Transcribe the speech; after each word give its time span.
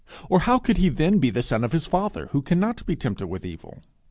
Or 0.31 0.39
how 0.39 0.57
could 0.57 0.77
he 0.77 0.89
then 0.89 1.19
be 1.19 1.29
the 1.29 1.43
Son 1.43 1.63
of 1.63 1.73
his 1.73 1.85
Father 1.85 2.25
who 2.31 2.41
cannot 2.41 2.83
be 2.87 2.95
tempted 2.95 3.27
with 3.27 3.45
evil? 3.45 3.83